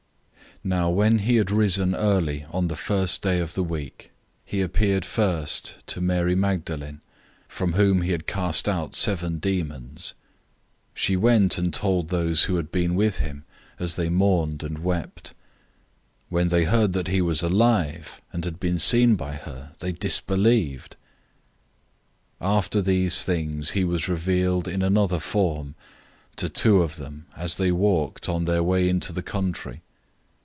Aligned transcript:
016:009 0.63 0.69
Now 0.69 0.89
when 0.91 1.17
he 1.19 1.37
had 1.37 1.49
risen 1.49 1.95
early 1.95 2.45
on 2.51 2.67
the 2.67 2.75
first 2.75 3.23
day 3.23 3.39
of 3.39 3.55
the 3.55 3.63
week, 3.63 4.11
he 4.45 4.61
appeared 4.61 5.03
first 5.05 5.77
to 5.87 5.99
Mary 5.99 6.35
Magdalene, 6.35 7.01
from 7.47 7.73
whom 7.73 8.03
he 8.03 8.11
had 8.11 8.27
cast 8.27 8.69
out 8.69 8.93
seven 8.95 9.39
demons. 9.39 10.13
016:010 10.95 10.97
She 10.99 11.17
went 11.17 11.57
and 11.57 11.73
told 11.73 12.09
those 12.09 12.43
who 12.43 12.57
had 12.57 12.71
been 12.71 12.93
with 12.93 13.17
him, 13.17 13.43
as 13.79 13.95
they 13.95 14.07
mourned 14.07 14.61
and 14.61 14.83
wept. 14.83 15.29
016:011 16.29 16.29
When 16.29 16.47
they 16.49 16.65
heard 16.65 16.93
that 16.93 17.07
he 17.07 17.23
was 17.23 17.41
alive, 17.41 18.21
and 18.31 18.45
had 18.45 18.59
been 18.59 18.77
seen 18.77 19.15
by 19.15 19.37
her, 19.37 19.71
they 19.79 19.91
disbelieved. 19.91 20.95
016:012 22.39 22.49
After 22.55 22.81
these 22.83 23.23
things 23.23 23.71
he 23.71 23.83
was 23.83 24.07
revealed 24.07 24.67
in 24.67 24.83
another 24.83 25.17
form 25.17 25.73
to 26.35 26.49
two 26.49 26.83
of 26.83 26.97
them, 26.97 27.25
as 27.35 27.55
they 27.55 27.71
walked, 27.71 28.29
on 28.29 28.45
their 28.45 28.61
way 28.61 28.87
into 28.87 29.11
the 29.11 29.23
country. 29.23 29.81